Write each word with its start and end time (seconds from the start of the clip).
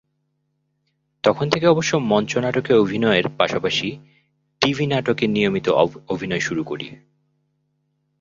তখন 1.23 1.45
থেকে 1.49 1.65
অবশ্য 1.67 1.91
মঞ্চনাটকে 1.95 2.73
অভিনয়ের 2.73 3.27
পাশাপাশি 3.37 3.89
টিভি 4.61 4.85
নাটকে 4.87 5.25
নিয়মিত 5.27 5.67
অভিনয় 6.09 6.39
শুরু 6.39 6.63
করি। 6.63 6.87